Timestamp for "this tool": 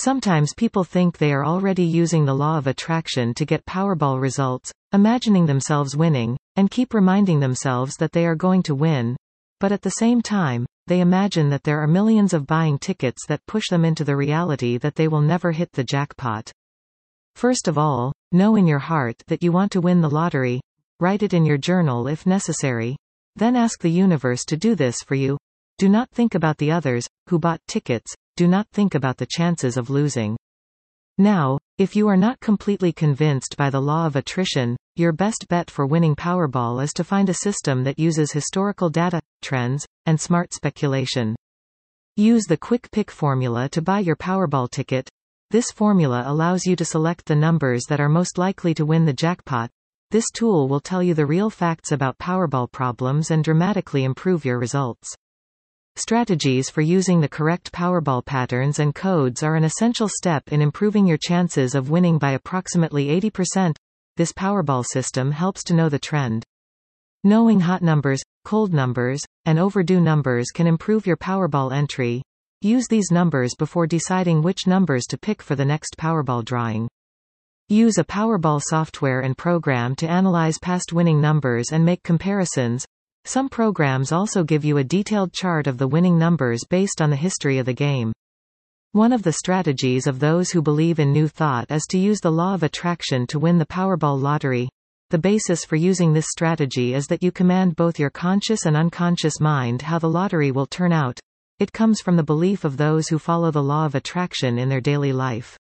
50.12-50.68